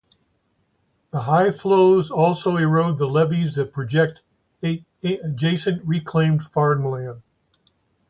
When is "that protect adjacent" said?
3.57-5.85